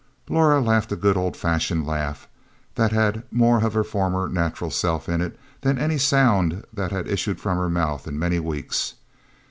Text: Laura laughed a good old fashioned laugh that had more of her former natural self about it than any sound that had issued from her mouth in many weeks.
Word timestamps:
Laura 0.29 0.59
laughed 0.59 0.91
a 0.91 0.95
good 0.95 1.15
old 1.15 1.37
fashioned 1.37 1.85
laugh 1.85 2.27
that 2.73 2.91
had 2.91 3.21
more 3.31 3.63
of 3.63 3.75
her 3.75 3.83
former 3.83 4.27
natural 4.27 4.71
self 4.71 5.07
about 5.07 5.21
it 5.21 5.39
than 5.61 5.77
any 5.77 5.99
sound 5.99 6.65
that 6.73 6.91
had 6.91 7.07
issued 7.07 7.39
from 7.39 7.59
her 7.59 7.69
mouth 7.69 8.07
in 8.07 8.17
many 8.17 8.39
weeks. 8.39 8.95